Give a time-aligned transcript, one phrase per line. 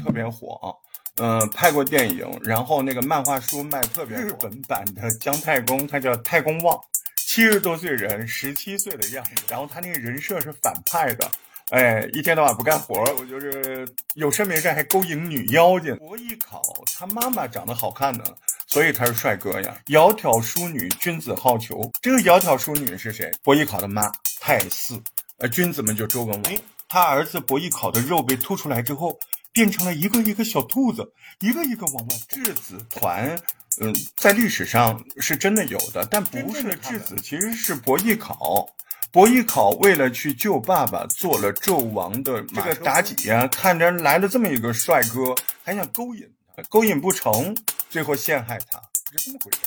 [0.00, 0.74] 特别火，
[1.16, 4.22] 嗯、拍过电影，然后那个漫画书卖特别火。
[4.22, 6.78] 日本版的姜太公，他叫太公望，
[7.16, 11.30] 七十多岁人，十七岁的样子，然后他那个人设是反派的。
[11.70, 15.94] 哎，一天到晚不干活，我就是有事没事还勾引女妖精。
[15.98, 16.60] 伯邑考
[16.98, 18.24] 他妈妈长得好看呢，
[18.66, 19.76] 所以他是帅哥呀。
[19.86, 21.88] 窈窕淑女，君子好逑。
[22.02, 23.30] 这个窈窕淑女是谁？
[23.44, 24.10] 伯邑考的妈
[24.40, 25.00] 太姒。
[25.38, 26.52] 呃，君子们就周文王。
[26.52, 26.58] 哎，
[26.88, 29.16] 他儿子伯邑考的肉被吐出来之后，
[29.52, 32.16] 变成了一个一个小兔子，一个一个往外。
[32.28, 33.36] 质子团，
[33.80, 38.68] 嗯，在历史上是真的有的，但不是质子，其实是伯邑考。
[39.12, 46.24] 伯邑考为了去救爸爸，做了纣王的这个妲己呀、看着来了这么一个帅哥，还想勾引
[46.56, 47.56] 他，勾引不成，
[47.88, 48.80] 最后陷害他，
[49.10, 49.60] 是这么回事。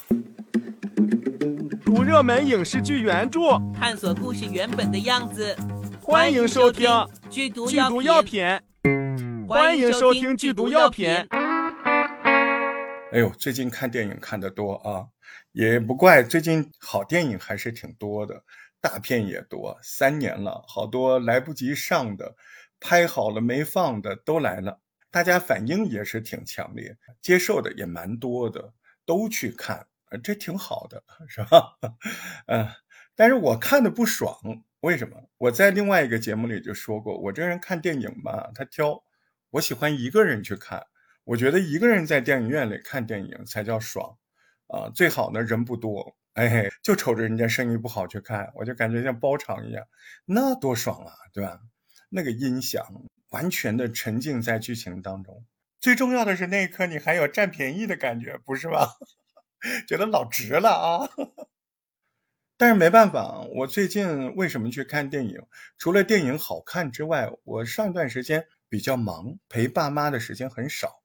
[1.86, 5.54] 读热门影视剧原著，探索故事原本的样子。
[6.02, 6.90] 欢迎收听
[7.30, 8.42] 剧毒剧毒药品。
[9.48, 11.10] 欢迎收听剧毒药品。
[13.12, 15.08] 哎呦，最近看电影看得多啊，
[15.52, 18.44] 也不怪，最近好电影还是挺多的，
[18.82, 19.78] 大片也多。
[19.82, 22.36] 三年了，好多来不及上的，
[22.80, 24.80] 拍好了没放的都来了，
[25.12, 28.74] 大家反应也是挺强烈，接受的也蛮多的，
[29.06, 31.78] 都去看，呃这挺好的，是吧？
[32.48, 32.68] 嗯，
[33.16, 34.36] 但是我看的不爽，
[34.80, 35.18] 为什么？
[35.38, 39.04] 我在另外一个节目里就说过，我这人看电影吧，他挑，
[39.54, 40.84] 我喜欢一个人去看。
[41.26, 44.18] 我觉得一个人在电影院里看电影才叫爽，
[44.68, 49.86] 啊，最好呢人不多，哎，就瞅着人家生意不好去看，我就感觉像包场一样，
[50.26, 51.60] 那多爽啊，对吧？
[52.10, 52.84] 那个音响
[53.30, 55.46] 完全的沉浸在剧情当中，
[55.80, 58.98] 最重要的是那一刻你还有占便宜的感觉，不是吧？
[59.88, 61.10] 觉得老值了啊！
[62.58, 65.42] 但是没办法，我最近为什么去看电影？
[65.78, 71.04] 除了电影好看之外，我上一段时间比较忙，陪爸妈的时间很少。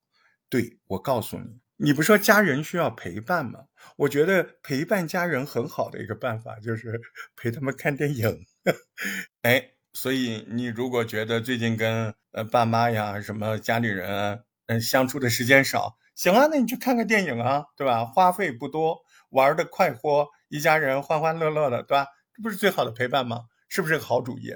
[0.48, 3.60] 对，我告诉你，你不说家人需要陪伴吗？
[3.98, 6.98] 我觉得陪伴家人很好的一个办法就是
[7.36, 8.46] 陪他们看电影。
[9.42, 18.06] 哎，所以你如果觉得最近跟呃爸妈呀、什么家里人，嗯相处的时间少，行啊，那你去看个电影啊，对吧？
[18.06, 18.96] 花费不多，
[19.28, 22.06] 玩的快活，一家人欢欢乐乐的，对吧？
[22.34, 23.42] 这不是最好的陪伴吗？
[23.68, 24.54] 是不是个好主意？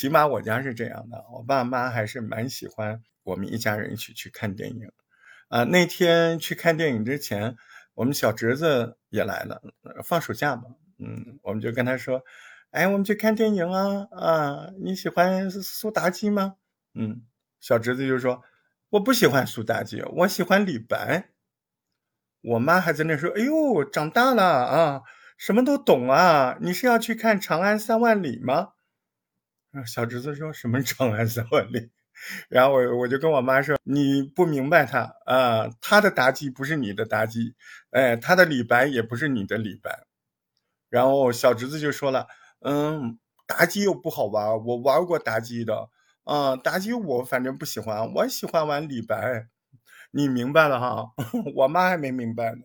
[0.00, 4.90] 起码我家是这样的，我爸妈还是蛮喜欢我们一家人一起去看电影。
[5.48, 7.54] 啊，那天去看电影之前，
[7.92, 9.60] 我们小侄子也来了，
[10.02, 10.62] 放暑假嘛，
[10.98, 12.22] 嗯，我们就跟他说，
[12.70, 16.54] 哎，我们去看电影啊，啊，你喜欢苏妲己吗？
[16.94, 17.20] 嗯，
[17.60, 18.42] 小侄子就说，
[18.88, 21.28] 我不喜欢苏妲己，我喜欢李白。
[22.40, 25.02] 我妈还在那说，哎呦，长大了啊，
[25.36, 28.70] 什么都懂啊，你是要去看《长安三万里》吗？
[29.86, 31.78] 小侄子说什么《长安三万里》？
[32.48, 37.54] 然后我我就跟我妈说，你不明白他啊、他的妲己不是你的妲己，
[37.90, 40.06] 哎，他的李白也不是你的李白。
[40.90, 42.26] 然后小侄子就说了，
[42.60, 45.88] 嗯，妲己又不好玩，我玩过妲己的，
[46.24, 49.48] 啊、妲己我反正不喜欢，我喜欢玩李白。
[50.10, 51.12] 你明白了哈？
[51.54, 52.62] 我妈还没明白呢。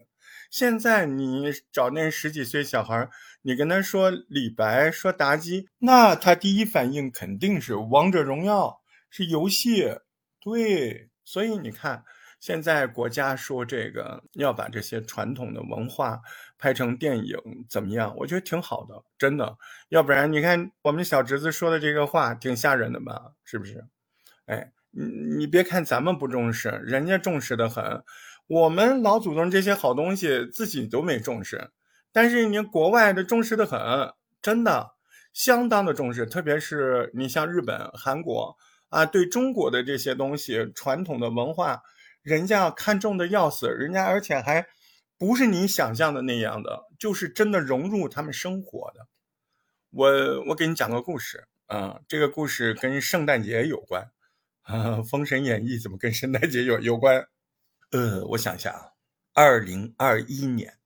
[0.49, 3.09] 现在你找那十几岁小孩，
[3.47, 8.81] 你跟他说李白，说妲己，那他第一反应肯定是王者荣耀。
[9.11, 9.99] 是游戏，
[10.41, 12.03] 对，所以你看，
[12.39, 16.19] 现在国家说这个要把这些传统的文化
[16.57, 17.37] 拍成电影，
[17.69, 18.15] 怎么样？
[18.17, 19.55] 我觉得挺好的，真的。
[19.89, 23.33] 要不然你看我们小侄子说的这个话，挺吓人的吧？
[23.43, 23.85] 是不是？
[24.47, 25.03] 哎，你
[25.37, 28.03] 你别看咱们不重视，人家重视的很。
[28.47, 31.69] 我们老祖宗这些好东西自己都没重视，
[32.15, 34.95] 但是你国外的重视的很，真的
[35.33, 38.55] 相当的重视，特别是你像日本、韩国。
[38.89, 41.81] 啊，对中国的这些东西，传统的文化，
[42.21, 44.65] 人家看重的要死，人家而且还
[45.17, 49.07] 不是你想象的那样的，就是真的融入他们生活的。
[49.89, 54.09] 我我给你讲个故事啊，这个故事跟圣诞节有关
[54.61, 57.27] 啊，《封神演义》怎么跟圣诞节有有关？
[57.91, 58.91] 呃，我想一下啊，
[59.33, 60.77] 二零二一年，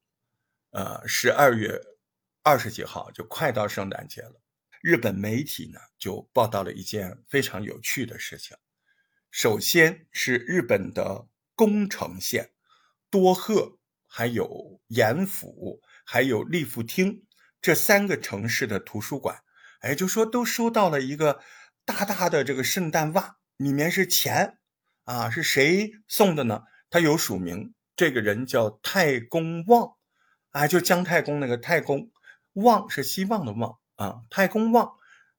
[0.72, 1.80] 呃，十二月
[2.44, 4.42] 二十几号就快到圣诞节了。
[4.82, 8.56] 日本媒体呢就报道了一件非常有趣的事情。
[9.32, 12.52] 首先是日本的宫城县、
[13.10, 13.78] 多贺、
[14.08, 17.26] 还有岩府、还有利富町
[17.62, 19.44] 这三个城市的图书馆，
[19.82, 21.42] 哎，就说都收到了一个
[21.84, 24.60] 大大的这个圣诞袜，里面是钱
[25.04, 26.64] 啊，是谁送的呢？
[26.90, 29.98] 他有署名，这个人叫太公望，
[30.52, 32.12] 啊，就姜太公那个太公，
[32.54, 33.78] 望是希望的望。
[33.96, 34.94] 啊，太公望，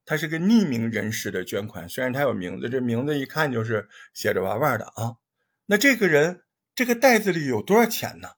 [0.05, 5.17] 他是个匿名人士的捐款，虽然他有名字，这名字一看就是写着玩玩的啊。
[5.65, 8.33] 那这个人这个袋子里有多少钱呢？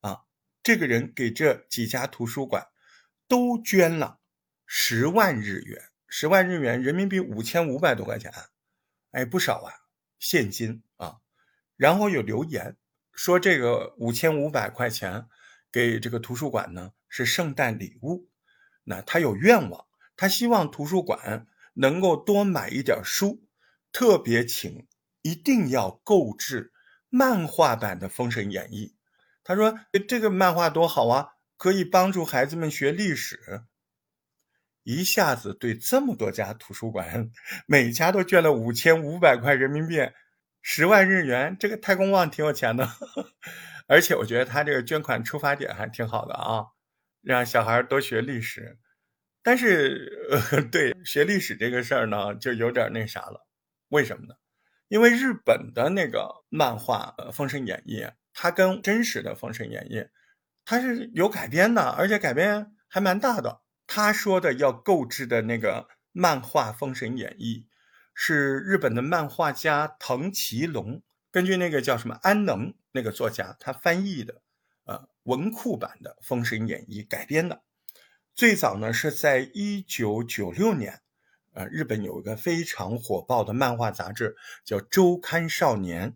[0.00, 0.24] 啊，
[0.62, 2.66] 这个人给这几家图书馆
[3.26, 4.18] 都捐了
[4.66, 8.30] 十万日元，十万日元人民币五千五百多块钱，
[9.12, 9.72] 哎，不少啊，
[10.18, 11.20] 现金啊。
[11.78, 12.76] 然后有留言
[13.14, 15.26] 说这个五千五百块钱
[15.74, 18.28] 给这个图书馆呢是圣诞礼物，
[18.84, 19.86] 那他有愿望。
[20.16, 23.42] 他希望图书馆能够多买一点书，
[23.90, 24.86] 特别请
[25.22, 26.72] 一定要购置
[27.08, 28.86] 漫画版的《封神演义》。
[29.42, 33.64] 他说：“这个漫画多好啊，可以帮助孩子们学历史。”
[34.84, 37.32] 一下子对这么多家图书馆，
[37.66, 39.96] 每家都捐了五千五百块人民币，
[40.62, 41.56] 十万日元。
[41.58, 42.88] 这个太公望挺有钱的，
[43.86, 46.66] 而且我觉得他这个捐款出发点还挺好的啊，
[47.20, 48.78] 让小孩多学历史。
[49.42, 53.46] 但是，呃， 对学历史这个事儿呢，就有点那啥了。
[53.88, 54.34] 为什么呢？
[54.88, 58.00] 因为日本的那个漫画《封神演义》，
[58.32, 59.96] 它跟真实的《封神演义》，
[60.64, 63.62] 它是有改编的，而且改编还蛮大的。
[63.86, 67.66] 他说的要购置的那个漫画《封神演义》，
[68.14, 71.02] 是日本的漫画家藤崎龙
[71.34, 74.40] 根据那个叫什么安能那个作家他翻译的，
[74.84, 77.64] 呃，文库版的《封神演义》改编的。
[78.36, 81.00] 最早呢是在一九九六年，
[81.52, 86.10] 呃，日本有一个非常火爆的漫画杂志叫《周刊少年》，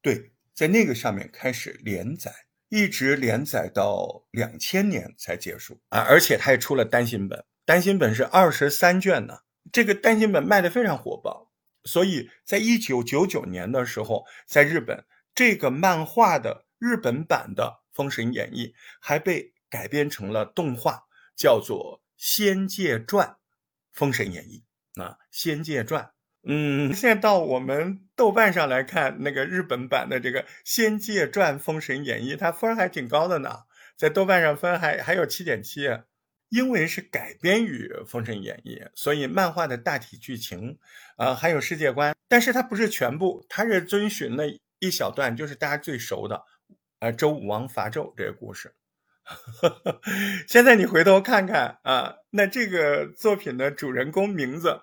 [0.00, 2.32] 对，在那个上面开始连载，
[2.68, 5.98] 一直连载到两千年才结束啊！
[6.02, 9.40] 而且它也出了单行本，单行本是二十三卷呢。
[9.72, 11.51] 这个单行本卖的非常火爆，
[11.84, 18.66] 所以在一九九九年的时候，在日本这个漫画的日本版的《封神演义》
[19.00, 21.04] 还被改编成了动画。
[21.34, 23.26] 叫做《仙界传》，
[23.90, 24.62] 《封神演义》
[25.02, 26.04] 啊，《仙界传》。
[26.44, 33.60] 嗯，现在到我们豆瓣上来看，那个日本版的这个《仙界传》《封神演义》，它分还挺高的呢，
[33.96, 35.88] 在豆瓣上分还还有七点七。
[36.52, 40.78] 因为是改编于《封神演义》，所以漫画的大体剧情
[41.16, 44.44] 啊，还有世界观，但是它不是全部，它是遵循了
[44.78, 46.44] 一小段，就是大家最熟的，
[46.98, 48.74] 呃，周武王伐纣这个故事。
[50.46, 54.82] 现在你回头看看啊，那这个作品的主人公名字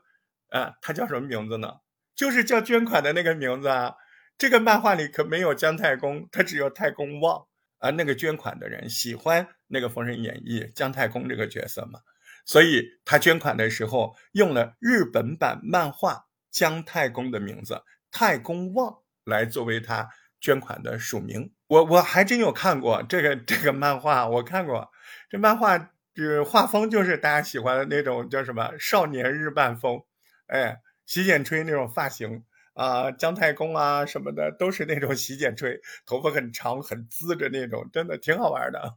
[0.49, 1.81] 啊，他叫什么名字呢？
[2.15, 3.93] 就是叫捐款的那个名字啊。
[4.39, 7.45] 这个漫画里可没有姜太公，他只有太公望
[7.79, 7.89] 啊。
[7.89, 11.99] 那个捐款的人喜欢那个《封神演义》姜太公这个角色嘛，
[12.45, 20.09] 所以他捐款的时候用了日本版漫画姜太公的名字太公望来作为他
[20.39, 21.53] 捐款的署名。
[21.67, 24.89] 我我还真有看过这个这个漫画，我看过
[25.29, 30.01] 这漫画，就是画风就是大家喜欢的那种叫什么少年日漫风，
[30.47, 32.43] 哎，洗剪吹那种发型
[32.79, 38.95] 啊，姜太公啊什么的都是那种洗剪吹，头发很长很滋的那种，真的挺好玩的。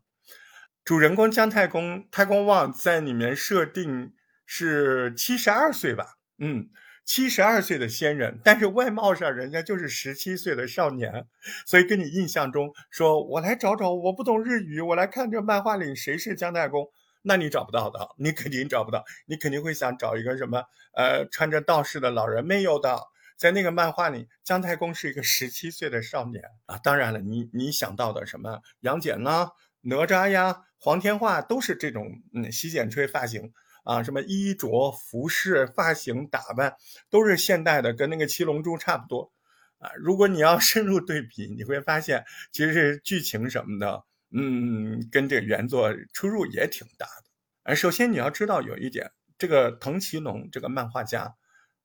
[0.85, 4.13] 主人公姜太公太公望在里面设定
[4.47, 6.71] 是七十二岁吧，嗯。
[7.05, 11.27] 七十二岁的仙人，但是外貌上人家就是十七岁的少年，
[11.67, 16.89] 所以跟你印象中说，我来找找，我不懂日语，我来看这漫画里谁是姜太公，
[17.23, 20.63] 那你找不到的，你肯定找不到，你肯定会想找一个什么，
[20.95, 22.97] 呃，穿着道士的老人，没有的，
[23.43, 26.79] 在那个漫画里，姜太公是一个十七岁的少年啊。
[26.79, 33.53] 当然了，你你想到的什么杨戬啊、哪吒呀、黄天化都是这种嗯洗剪吹发型。
[33.85, 36.77] 啊，什么衣着、服饰、发型、打扮，
[37.11, 39.33] 都是现代的，跟那个七龙珠差不多。
[39.79, 47.73] 啊，如果你要 深入对比，你会发现，其实剧情什么的，嗯，跟这个原作出入也挺大的。
[47.73, 51.35] 啊，首先你要知道有一点，这个藤崎龙这个漫画家，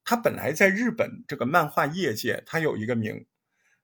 [0.08, 3.26] 他本来在日本这个漫画业界，他有一个名，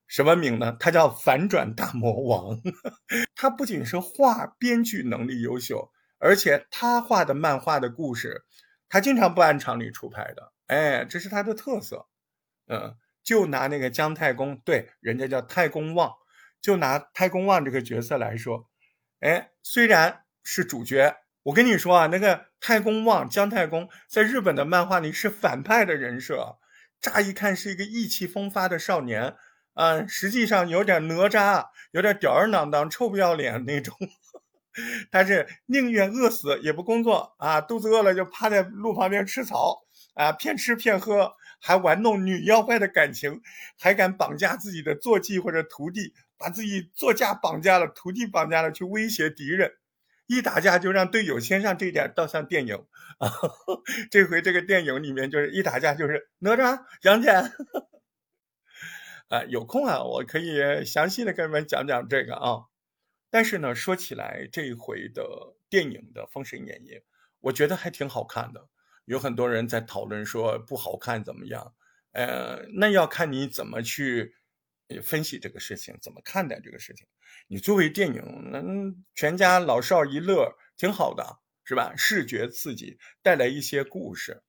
[0.07, 0.77] 什么名呢？
[0.79, 2.61] 他叫反转大魔王。
[3.35, 5.91] 他不仅是画编剧能力优秀。
[6.19, 8.45] 而且他画的漫画的故事，
[8.87, 12.07] 他经常不按常理出牌的，哎，这是他的特色。
[12.67, 16.13] 嗯，就拿那个姜太公，对，人家叫太公望，
[16.61, 18.69] 就拿太公望这个角色来说，
[19.19, 26.57] 哎，虽然是主角，我跟你说啊，那个太公望姜太公在日本的漫画里是反派的人设，
[27.01, 29.35] 乍一看是一个意气风发的少年，
[29.73, 33.93] 啊，实际上有点哪吒，有点吊儿郎当、臭不要脸那种。
[35.11, 39.83] 他是宁愿饿死也不工作啊，肚子饿了就趴在路旁边吃草
[40.15, 43.41] 啊，骗吃骗喝，还玩弄女妖怪的感情，
[43.77, 49.73] 还敢绑架自己的坐骑或者徒弟，把自己座驾绑架了，徒弟绑架了去威胁敌人。
[50.27, 52.75] 一打架就让队友先上，这点倒像电影
[53.19, 53.31] 啊。
[54.09, 57.51] 这回这个电影里面就是一打架就是哪吒、杨戬。
[59.29, 62.65] 啊，有空啊，我可以详细的跟你们讲讲这个啊。
[63.29, 66.89] 但是呢，说起来这一回的电影的《封神演义》，
[67.39, 68.67] 我觉得还挺好看的。
[69.05, 71.73] 有很多人在讨论说不好看怎么样？
[72.11, 74.35] 呃，那要看你怎么去
[75.01, 77.07] 分析这个事情，怎么看待这个事情。
[77.47, 81.93] 你作为电影，能全家老少一乐，挺好的，是吧？
[81.95, 84.43] 视觉刺激，带来一些故事，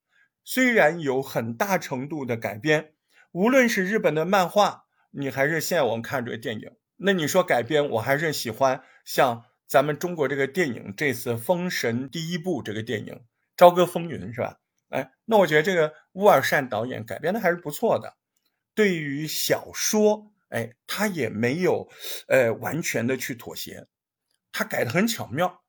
[0.45, 2.93] 虽然有很大程度的改编。
[3.33, 13.15] 无论是日本的漫画，你还是现在我们看这个电影，那你说改编，我还是喜欢像咱们中国这个电影这次《封神》第一部这个电影
[13.57, 14.61] 《朝歌风云》是吧？
[14.91, 18.17] 哎，那我觉得这个乌尔善导演改编的还是不错的。
[18.75, 21.89] 对于小说，哎，他也没有
[22.29, 23.89] 呃完全的去妥协，
[24.53, 25.65] 他改的很巧妙，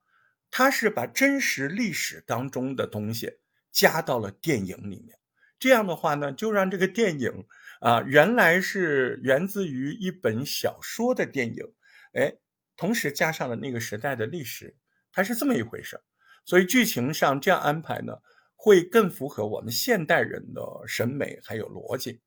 [0.52, 3.40] 他是把真实历史当中的东西
[3.72, 5.18] 加到了电影里面。
[5.58, 7.32] 这样的话呢，就让这个电影
[7.80, 11.66] 啊，原来是源自于一本小说的电影，
[12.14, 12.36] 哎，
[12.78, 14.76] 同时加上了那个时代的历史，
[15.12, 16.00] 它是这么一回事
[16.46, 18.14] 所以剧情上这样安排呢，
[18.56, 22.22] 会更符合我们现代人的审美还有逻辑。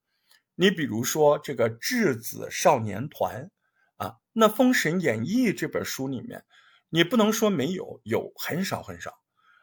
[0.58, 3.48] 你比如说这个质子少年团
[3.96, 6.44] 啊，那《封神演义》这本书里面，
[6.88, 9.12] 你不能说没有，有很少很少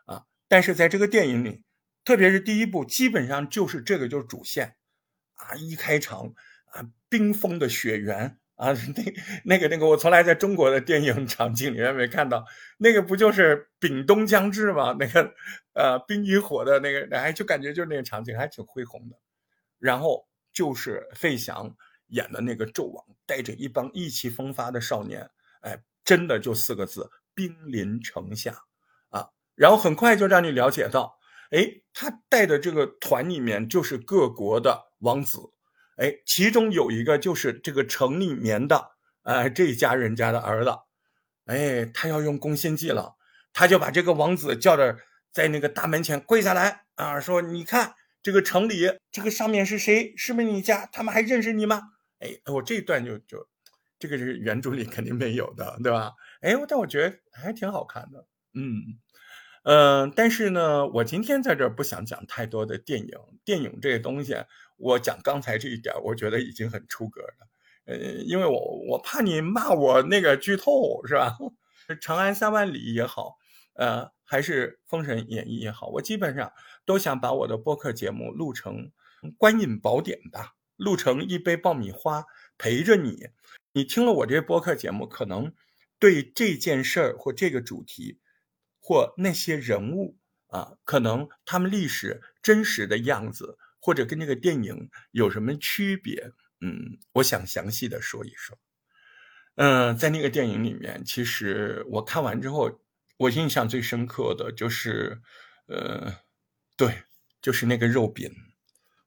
[0.05, 1.63] 啊，但是在这个电影里。
[2.05, 4.75] 特别是第一部，基本上就是这个就是主线，
[5.33, 6.31] 啊，一开场
[6.67, 12.45] 啊，冰封的雪原啊， 那那个那个，我从来在中国的电影场景里面没看到，
[12.77, 14.95] 那个不就是丙冬将至吗？
[14.99, 15.33] 那个
[15.73, 19.17] 呃，冰与火的那个，哎，就感觉就是那个场景还挺恢宏的。
[19.79, 21.75] 然后就是费翔
[22.07, 25.29] 演的那个纣王，带着一帮意气风发的少年，
[25.62, 28.63] 哎，真的就四个字：兵临城下
[29.09, 29.29] 啊。
[29.53, 31.19] 然后很快就让你了解到。
[31.51, 35.39] 哎，他带的这个团里面就是各国的王子，
[35.97, 38.91] 哎，其中有一个就是这个城里面的，
[39.24, 40.71] 哎，这家人家的儿子，
[41.45, 43.15] 哎，他要用攻心计了，
[43.53, 44.97] 他就把这个王子叫着
[45.31, 47.93] 在那个大门前跪下来啊，说：“你看
[48.25, 50.12] 这个城里这个上面是谁？
[50.17, 50.88] 是不是你家？
[50.91, 51.79] 他们还认识你吗？”
[52.17, 53.48] 哎，我这一段就就
[54.00, 56.13] 这个是原著里肯定没有的，对吧？
[56.41, 58.98] 哎，但我觉得还挺好看的，嗯。
[59.62, 63.15] 嗯，但是呢，我今天在这儿不想讲太多的电影。
[63.44, 64.36] 电影这个东西，
[64.77, 67.48] 我讲刚才这一点，我觉得已经很出格了。
[67.86, 71.38] 呃，因为我我怕你骂我那个剧透，是吧？
[72.00, 73.38] 《长安三万里》也好，
[73.75, 76.51] 呃，还是《封神演义》也好，我基本上
[76.86, 78.91] 都想把我的播客节目录成
[79.38, 82.25] 观影宝典吧，录成一杯爆米花
[82.58, 83.27] 陪着你。
[83.72, 85.53] 你听了我这播客节目，可能
[86.00, 88.20] 对这件事儿或这个主题。
[88.88, 96.32] 或那些人物啊，可能他们历史真实的样子，或者跟这个电影有什么区别？
[96.62, 98.55] 嗯，我想详细的说一说。
[99.55, 102.79] 嗯，在那个电影里面，其实我看完之后，
[103.17, 105.22] 我印象最深刻的就是，
[105.67, 106.17] 呃，
[106.75, 107.03] 对，
[107.41, 108.31] 就是那个肉饼。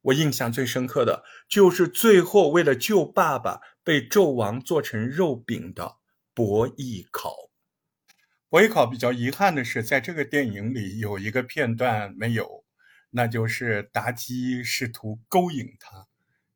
[0.02, 5.96] 我印象最深刻的就是最后为了救爸爸，被纣王做成肉饼的
[6.32, 7.34] 伯邑考。
[8.48, 12.64] 伯邑考比较遗憾的是，在这个电影里有一个片段没有，
[13.10, 16.06] 那就是妲己试图勾引他，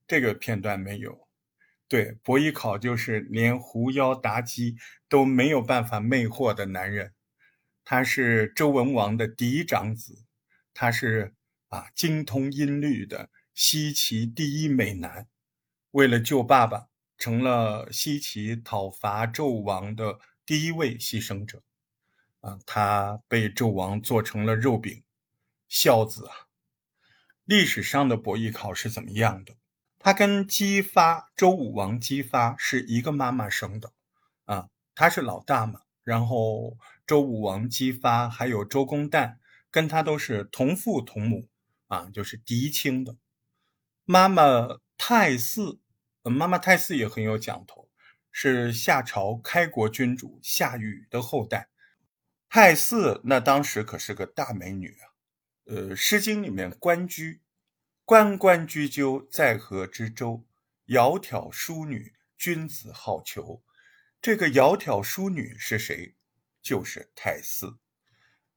[0.06, 1.28] 这个片段没有。
[1.88, 4.76] 对，伯邑考就是连狐妖妲己
[5.10, 7.12] 都没有办法魅惑的男人，
[7.84, 10.24] 他是周文王的嫡长子，
[10.72, 11.34] 他是
[11.68, 15.26] 啊精通音律的西岐第一美男，
[15.90, 21.62] 为了救爸爸，成了西岐讨伐纣王的第一位牺牲者。
[22.40, 25.04] 啊，他被纣王做成了肉饼，
[25.68, 26.48] 孝子啊！
[27.44, 29.54] 历史上的伯邑考是怎么样的？
[30.00, 33.92] 他跟姬发，周武王姬发是一个妈妈生的，
[34.46, 35.82] 啊，他是老大嘛。
[36.04, 39.36] 然后周武王姬发还有周公旦，
[39.70, 41.48] 跟他都是同父同母，
[41.86, 43.16] 啊，就是嫡亲的。
[44.04, 45.80] 妈妈太姒，
[46.22, 47.88] 妈妈太姒也很有讲头，
[48.30, 51.68] 是夏朝开国君主夏禹的后代。
[52.48, 55.04] 太姒那当时可是个大美女啊，
[55.66, 57.34] 呃，《诗经》里面《关雎》，
[58.04, 60.44] 关关雎鸠，在河之洲，
[60.86, 63.62] 窈窕淑女，君子好逑。
[64.22, 66.14] 这个窈窕淑女是谁？
[66.62, 67.80] 就是太姒。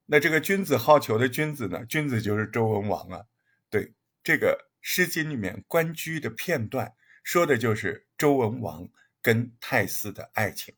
[0.05, 1.83] 那这个君子好逑的君子呢？
[1.87, 3.25] 君子就是周文王啊。
[3.71, 6.93] 对，这个《诗经》里面《关雎》的片段，
[7.23, 8.87] 说的就是周文王
[9.23, 10.75] 跟太姒的爱情。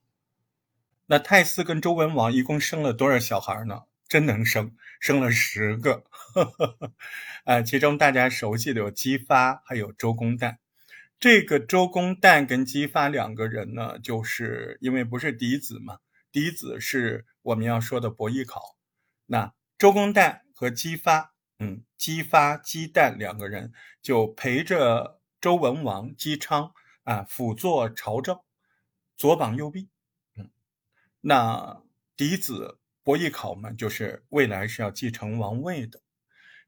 [1.07, 3.81] 那太姒跟周文王一共生了多少小孩呢？
[4.07, 6.05] 真能生，生了十个。
[7.43, 10.59] 啊，其中大家熟悉的有姬发，还有周公旦。
[11.19, 15.97] 这个周公旦跟姬发两个人呢，就是因为不是嫡子嘛，
[16.31, 18.77] 嫡子是我们要说的伯邑考。
[19.25, 26.71] 那周公旦和姬发，嗯，姬发、姬旦两个人就陪着周文王姬昌
[27.03, 28.39] 啊，辅佐朝政，
[29.17, 29.89] 左膀右臂。
[30.35, 30.51] 嗯，
[31.21, 31.81] 那
[32.15, 35.99] 嫡子伯邑考嘛，就是未来是要继承王位的。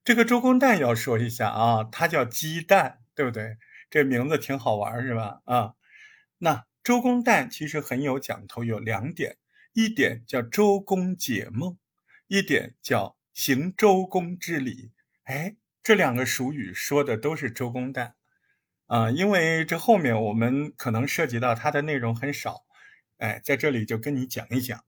[0.03, 3.58] 这个周公旦要说一下啊，他叫姬旦，对不对？
[3.89, 5.41] 这名字挺好玩，是吧？
[5.46, 5.74] 啊，
[6.38, 9.38] 那周公旦其实很有讲头，有两点：
[9.74, 11.77] 一点叫周公解梦，
[12.27, 14.91] 一点叫行周公之礼。
[15.24, 18.13] 哎，这两个俗语说的都是周公旦
[18.86, 22.65] 啊，因为这后面我们可能涉及到它的内容很少，
[23.17, 24.84] 哎，在这里就跟你讲一讲。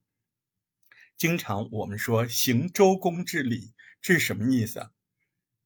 [1.17, 4.91] 经常我们说行周公之礼，这是什么意思？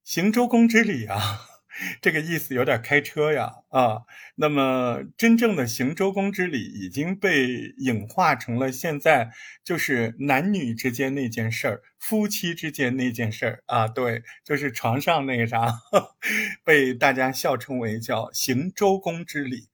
[0.03, 1.54] 行周公之礼啊。
[2.01, 4.01] 这个意思有点开车呀，啊，
[4.35, 9.31] 那么真正的行周公之礼已经被影化成了现在
[9.63, 15.73] 就是男女之间那件事儿，夫妻之间那件事儿啊，对，就是床上那个啥，
[16.63, 19.67] 被大家笑称为叫行周公之礼。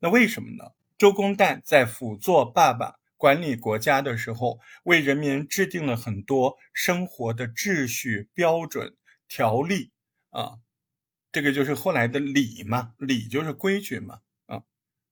[0.00, 0.72] 那为什么呢？
[0.98, 8.94] 周公旦在辅佐爸爸管理国家的时候，为人民制定了很多生活的秩序、标准、
[9.26, 9.90] 条例
[10.30, 10.58] 啊。
[11.36, 14.62] 这个就是后来的礼嘛，礼就是规矩嘛，啊，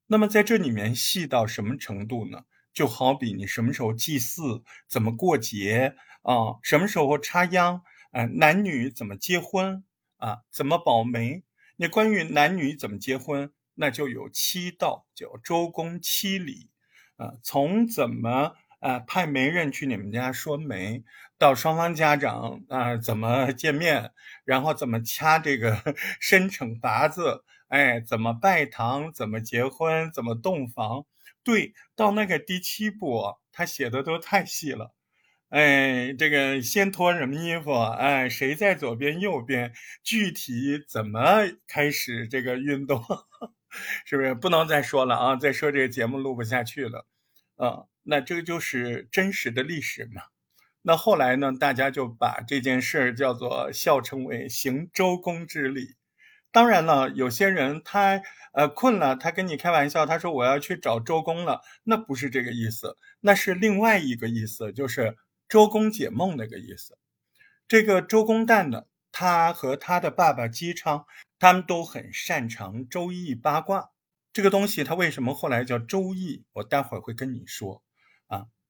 [0.07, 2.45] 那么在这里面细到什么程度呢？
[2.73, 9.83] 就好比你什么时候祭祀，怎么过节啊，什么时候插秧，啊，男女怎么结婚
[10.17, 11.43] 啊，怎么保媒？
[11.75, 16.71] 你关于男女怎么结婚，那就有七道，叫周公七礼，
[17.17, 18.55] 啊，从怎么。
[18.85, 21.03] 啊，派媒人去你们家说媒，
[21.39, 24.11] 到双方家长啊怎么见面，
[24.43, 25.81] 然后怎么掐这个
[26.21, 31.03] 生辰八字，哎，怎么拜堂，怎么结婚，怎么洞房，
[31.43, 34.93] 对，到那个第七步，他写的都太细了，
[35.49, 43.03] 哎，这个先脱什么衣服，哎，谁在左边右边，具体怎么开始这个运动，
[44.05, 45.35] 是不是不能再说了啊？
[45.35, 47.07] 再说这个节目录不下去了，
[47.55, 47.85] 啊。
[48.05, 50.21] 那这个就是真实的历史嘛？
[50.83, 51.51] 那后来呢？
[51.51, 55.95] 大家就把这件事儿叫做笑称为行周公之礼。
[56.51, 58.21] 当然了，有些人他
[58.53, 65.17] 呃困了，他跟你开玩笑，他说我要去找周公了，那不是这个意思，那是另外一个意思，就是
[65.49, 66.99] 周公解梦那个意思。
[67.67, 71.05] 这个周公旦呢，他和他的爸爸姬昌，
[71.39, 73.89] 他们都很擅长周易八卦
[74.31, 74.83] 这个东西。
[74.83, 76.45] 他为什么后来叫周易？
[76.53, 77.83] 我待会儿会跟你说。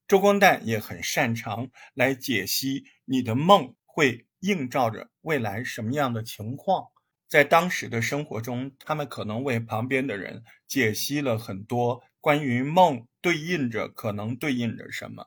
[0.08, 6.86] 周公旦也很擅长来解析你的梦会映照着未来什么样的情况。
[7.26, 15.26] 在当时的生活中，他们可能为旁边的人解析了很多关于梦对应着可能对应着什么。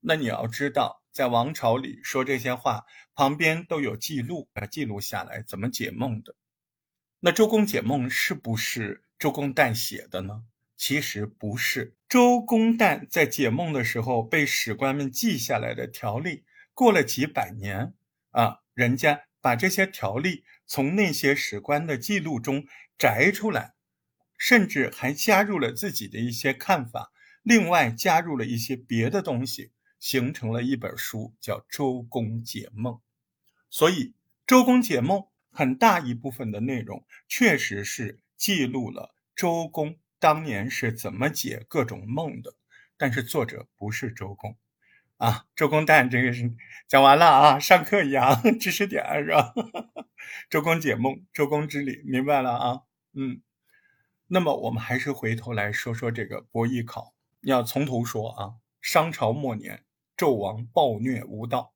[0.00, 6.34] 那你要知道，在王朝里说这些话，旁边都有记录，呃，记录下来怎么解梦的。
[7.20, 10.44] 那周公解梦是不是周公旦写的呢？
[10.78, 17.94] 其实不是周公旦在解梦的时候被史官们记下来的条例，过了几百年
[18.30, 22.64] 啊，人家把这些条例从那些史官的记录中
[22.96, 23.74] 摘出来，
[24.38, 27.10] 甚至还加入了自己的一些看法，
[27.42, 32.94] 另外加入了一些别的东西，形成了一本书，叫《周公解梦》。
[33.68, 33.94] 所以，
[34.46, 35.18] 《周公解梦》
[35.50, 39.98] 很大一部分的内容确实是记录了周公。
[40.18, 42.54] 当年是怎么解各种梦的？
[42.96, 44.56] 但是作者不是周公，
[45.18, 46.52] 啊，周公旦这个是
[46.88, 49.54] 讲完了啊，上课一样，知识点是吧？
[50.50, 52.82] 周公解梦，周公之礼，明白了啊？
[53.14, 53.40] 嗯，
[54.26, 58.54] 那么我们还是回头来说说这个伯邑考，要从头说啊。
[58.80, 59.84] 商朝末年，
[60.16, 61.74] 纣王暴虐无道，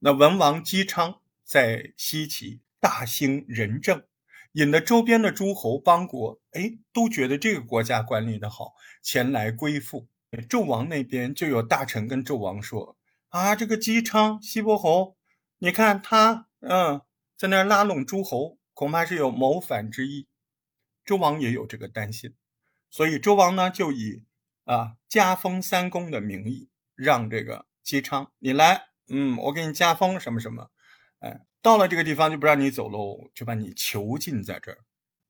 [0.00, 4.04] 那文王姬昌在西岐大兴仁政。
[4.52, 10.08] 引得周边的诸侯邦国，哎，都觉得这个国家管理的好，前来归附。
[10.48, 12.96] 纣王那边就有大臣跟纣王说
[13.28, 15.16] ：“啊，这个姬昌、西伯侯，
[15.58, 17.00] 你看他，嗯，
[17.36, 20.28] 在那拉拢诸侯，恐怕是有谋反之意。”
[21.04, 22.34] 周王也有这个担心，
[22.90, 24.24] 所以周王呢就以
[24.64, 30.70] 啊加封三公的名义，让这个姬昌你来，嗯，我给你加封什么什么，
[31.20, 31.40] 哎。
[31.62, 34.78] 到了这个地方就不让你走喽，就把你囚禁在这儿。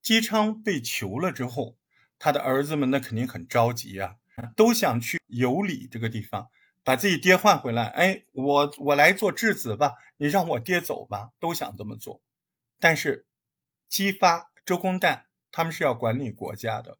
[0.01, 1.77] 姬昌被囚了之后，
[2.19, 4.17] 他的儿子们那肯定很着急啊，
[4.57, 6.49] 都想去有里这个地方
[6.83, 7.89] 把自己爹换回来。
[7.89, 12.23] 哎，我我来做质子吧，你让我爹走吧，都想这么做。
[12.81, 13.27] 但是
[13.89, 16.97] 姬发、周公旦他们是要管理国家的，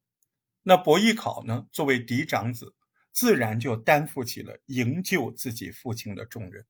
[0.63, 2.75] 那伯邑考呢，作为嫡长子，
[3.13, 6.67] 自然就担负起了营救自己父亲的重任。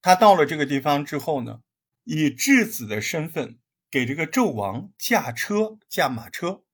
[0.00, 1.60] 他到了这个地方之后呢，
[2.04, 3.58] 以质子的身份
[3.90, 6.64] 给这个纣王驾车驾马车，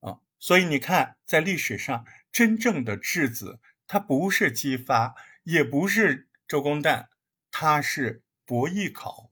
[0.00, 7.08] 啊，所以你看，在历史上真正的质子，他不是姬发，也不是周公旦，
[7.50, 9.30] 他是伯邑考。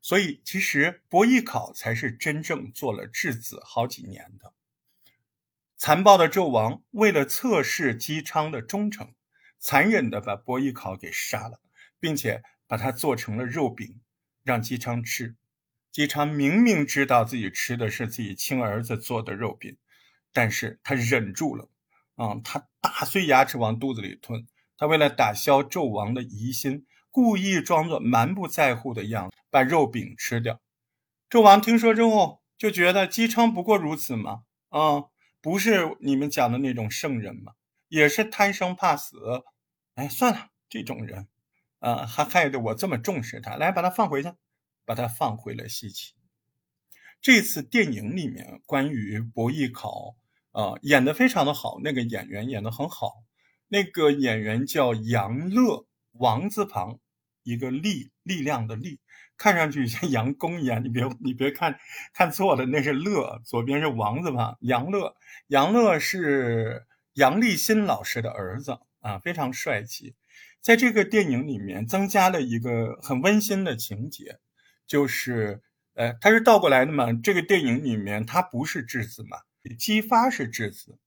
[0.00, 4.52] 所以其实伯邑考才是真正做了质子好几年的。
[5.76, 9.14] 残暴的纣王为了测试姬昌的忠诚，
[9.58, 11.60] 残忍的把伯邑考给杀了，
[11.98, 12.42] 并且。
[12.68, 14.00] 把他做成了肉饼，
[14.46, 15.34] 让姬昌吃。
[15.90, 19.76] 姬昌明明知道自己吃的是自己亲儿子做的肉饼，
[20.32, 21.68] 但是他忍住了。
[22.14, 24.46] 啊，他打碎牙齿往肚子里吞。
[24.78, 30.60] 他为了打消纣王的疑心，故意装作蛮不在乎的样子，把肉饼吃掉。
[31.28, 35.06] 纣王听说之后，就觉得姬昌不过如此嘛，啊，
[35.40, 37.54] 不是你们讲的那种圣人嘛，
[37.88, 39.42] 也是贪生怕死。
[39.96, 41.26] 哎，算了，这种人。
[41.86, 44.32] 啊，还害得我这么重视他，来把他放回去，
[44.84, 46.14] 把他放回了西岐。
[47.20, 50.16] 这次电影里面关于伯邑考，
[50.50, 53.22] 啊，演的非常的好，那个演员演的很好，
[53.68, 56.98] 那个演员叫杨乐，王字旁
[57.44, 58.98] 一个力，力量的力，
[59.36, 61.78] 看上去像杨公一样，你别你别看
[62.12, 65.14] 看错了，那是乐，左边是王字旁，杨乐，
[65.46, 70.16] 杨乐是杨立新老师的儿子啊，非常帅气。
[70.66, 74.40] 在这个电影里面增加了一个很温馨的情节，
[74.84, 75.62] 就是，
[75.94, 77.12] 呃，他是倒过来的嘛。
[77.12, 79.38] 这个电影里面他不是质子嘛，
[79.78, 80.98] 姬发是质子，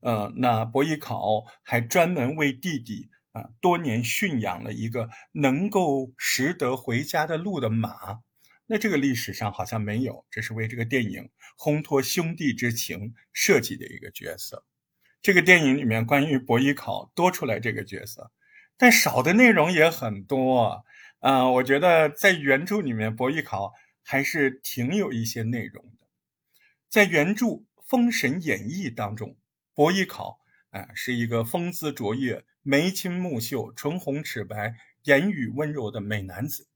[0.00, 8.18] 呃，那伯邑考还专门为弟弟啊多年驯养了一个能够识得回家的路的马。
[8.66, 14.66] 那这个历史上好像没有，这是为这个电影烘托兄弟之情设计的一个角色。
[15.22, 18.30] 这个电影里面关于伯邑考多出来这个角色。
[18.78, 20.84] 但少的内容也很多，
[21.20, 26.06] 啊，我觉得在原著里面，伯邑考还是挺有一些内容的。
[26.90, 27.46] 在原著
[27.82, 29.36] 《封神演义》当中，
[29.74, 30.38] 伯邑考
[30.70, 36.68] 啊是一个风姿卓越、眉清目秀、唇红齿白、言语温柔的美男子。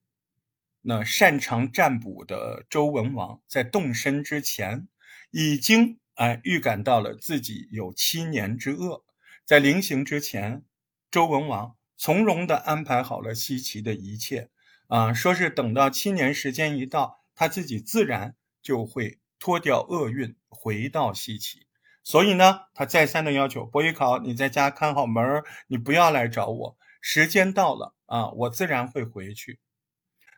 [0.81, 4.89] 那擅长占卜的周文王在动身之前，
[5.31, 9.05] 已经啊预感到了自己有七年之厄，
[9.45, 10.65] 在临行之前，
[11.11, 11.77] 周文王。
[12.03, 14.49] 从容地安排好了西岐的一切，
[14.87, 21.67] 啊，说是等到七年时间一到，他自己自然就会脱掉厄运，回到西岐。
[22.03, 26.79] 所以呢，他再三的要求伯邑考，你在家看好门儿，你不要来找我。
[27.03, 29.61] 时间到了啊，我自然会回去。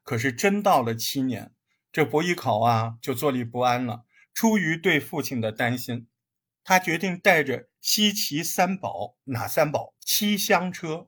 [0.03, 1.53] 可是真到了七年，
[1.93, 4.05] 这伯邑考啊，就坐立不安了。
[4.35, 6.09] 出于对父亲的担心，
[6.65, 9.95] 他决定带着西岐三宝，哪三宝？
[10.01, 11.07] 七香车。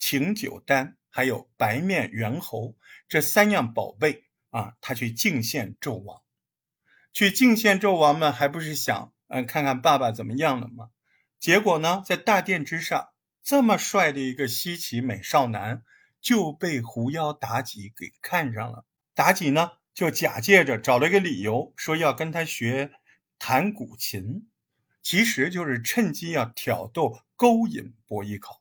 [0.00, 2.74] 请酒丹还有白面猿猴
[3.06, 6.22] 这三样宝贝啊，他去敬献纣王，
[7.12, 10.90] 去敬献纣王们还不是想嗯看看爸爸怎么样了吗？
[11.38, 13.10] 结果呢，在大殿之上，
[13.42, 15.84] 这么帅的一个西岐美少男
[16.20, 18.84] 就被狐妖妲己给看上了。
[19.14, 22.92] 妲己呢，就假借着找了一个理由，说要跟他学
[23.38, 24.48] 弹古琴，
[25.02, 28.59] 其实就是趁机要挑逗勾引伯邑考。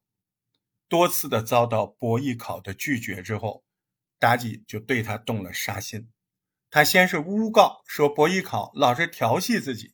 [0.89, 3.63] 多次的遭到伯邑考的拒绝之后，
[4.19, 6.09] 妲己就对他动了杀心。
[6.71, 9.93] 他先是诬告说伯邑考老是调戏自己，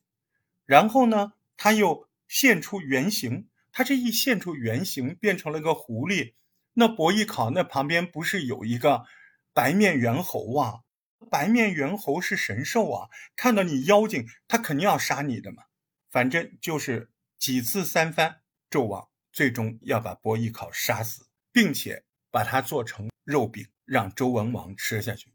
[0.66, 3.48] 然后呢，他又现出原形。
[3.72, 6.34] 他这一现出原形，变成了个狐狸。
[6.76, 9.04] 那伯邑考那旁边不是有一个
[9.54, 10.80] 白面猿猴啊？
[11.30, 15.64] 白面猿猴是神兽啊，看到你妖精，他肯定要杀你的嘛。
[16.10, 19.10] 反正就是几次三番，纣王。
[19.36, 25.34] 最终要把伯邑考杀死，并且把他做成肉饼，让周文王吃下去。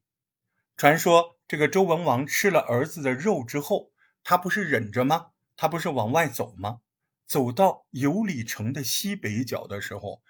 [0.75, 3.93] 传说这个周文王吃了儿子的肉之后，
[4.25, 5.33] 他不是忍着吗？
[5.55, 6.81] 他不是往外走吗？
[7.27, 10.23] 走到有里城的西北角的时候，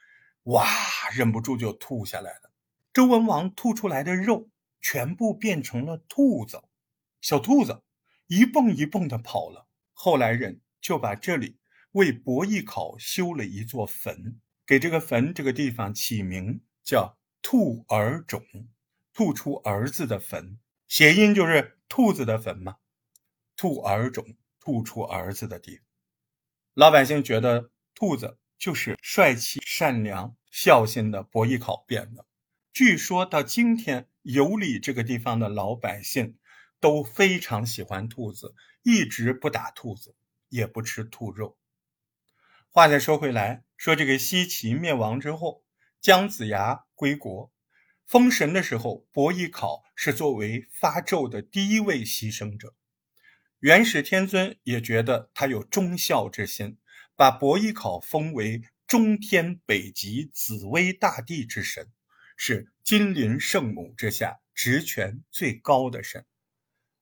[0.47, 0.67] 哇，
[1.15, 2.51] 忍不住就吐下来了。
[2.93, 6.61] 周文王吐出来的肉全部变成了兔子，
[7.21, 7.85] 小兔子
[8.27, 9.69] 一蹦一蹦的跑了。
[9.93, 11.60] 后来人就把这里。
[11.93, 18.45] 为伯邑考修了一座坟，给这个坟这个地方起名叫“兔儿冢”，
[19.13, 22.77] 吐出儿子的坟，谐音就是兔子的坟嘛。
[23.57, 25.81] 兔儿冢，吐出儿子的地。
[26.75, 32.25] 老百姓觉得兔子就是帅气、善良、孝心的伯邑考变的。
[32.73, 36.39] 据说到今天，尤里这个地方的老百姓
[36.79, 40.15] 都非常喜欢兔子，一直不打兔子，
[40.49, 41.59] 也不吃兔肉。
[42.73, 45.65] 话再说回来，说这个西岐灭亡之后，
[46.01, 47.51] 姜子牙归国，
[48.07, 52.77] 封神的时候，伯邑考是作为发纣的第一位牺牲者。
[53.59, 56.79] 元始天尊也觉得他有忠孝之心，
[57.17, 61.89] 把伯邑考封为中天北极紫薇大帝之神，
[62.37, 66.25] 是金鳞圣母之下职权最高的神。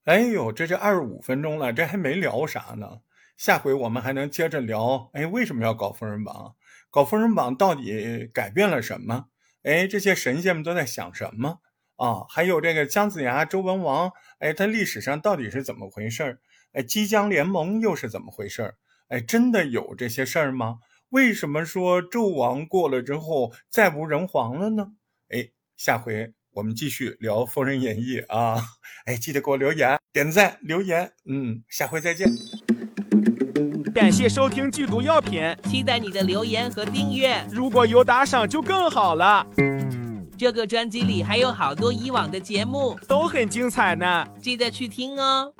[0.05, 3.03] 哎呦，这就二十五分钟了，这还没聊啥呢？
[3.39, 5.11] 下回我们还能接着聊。
[5.13, 6.57] 哎，为什么要搞封神榜？
[6.91, 9.27] 搞封神榜到底改变了什么？
[9.63, 11.61] 哎，这些神仙们都在想什么
[11.97, 12.27] 啊？
[12.29, 16.41] 还有这个姜子牙、周文王，哎，他历史上到底是怎么回事？
[16.73, 18.75] 哎，激将联盟又是怎么回事？
[19.07, 20.81] 哎，真的有这些事儿吗？
[21.11, 24.95] 为什么说纣王过了之后再无人皇了呢？
[25.29, 28.61] 哎，下回我们继续聊《封神演义》啊！
[29.07, 31.13] 哎，记得给我留言、点赞、留言。
[31.25, 32.29] 嗯，下回再见。
[33.99, 37.45] 感谢收听剧毒药品，期待你的留言和订阅。
[37.51, 39.45] 如果有打赏就更好了。
[40.37, 45.53] 这个专辑里还有好多以往的节目，都很精彩呢，记得去听哦。